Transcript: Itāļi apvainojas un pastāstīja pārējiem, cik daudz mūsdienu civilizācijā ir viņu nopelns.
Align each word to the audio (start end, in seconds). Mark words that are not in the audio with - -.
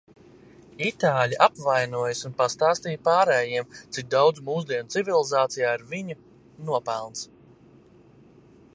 Itāļi 0.85 1.37
apvainojas 1.47 2.21
un 2.29 2.33
pastāstīja 2.39 3.01
pārējiem, 3.09 3.77
cik 3.97 4.09
daudz 4.15 4.43
mūsdienu 4.49 4.93
civilizācijā 4.97 5.77
ir 5.79 5.89
viņu 5.95 6.21
nopelns. 6.73 7.25